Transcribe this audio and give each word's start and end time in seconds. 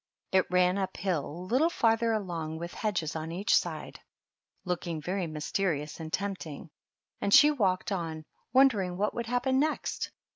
It 0.31 0.49
ran 0.49 0.79
up 0.79 0.97
hill 0.97 1.27
a 1.27 1.45
little 1.45 1.69
farther 1.69 2.11
along, 2.11 2.57
with 2.57 2.73
hedges 2.73 3.15
on 3.15 3.31
each 3.31 3.55
side, 3.55 3.99
looking 4.65 4.99
very 4.99 5.27
mysterious 5.27 5.99
and 5.99 6.11
tempt 6.11 6.47
ing; 6.47 6.71
and 7.21 7.31
she 7.31 7.51
walked 7.51 7.91
on, 7.91 8.25
wondering 8.51 8.97
what 8.97 9.13
would 9.13 9.27
happen 9.27 9.59
next. 9.59 10.09